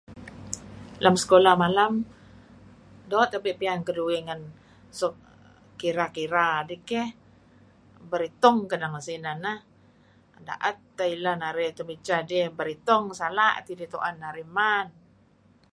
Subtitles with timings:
[1.03, 1.93] Lem sekulah malem,
[3.09, 4.41] doo' tebe' pian keduih ngen
[4.99, 5.15] suk
[5.81, 7.09] kira-kira dih keyh.
[8.11, 9.59] Beritung kedeh ngen sineh neh.
[10.47, 12.45] Da'et teh ileh narih temicheh dih.
[12.59, 13.03] Beritung...
[13.19, 14.85] sala' tidih tu'en narih man.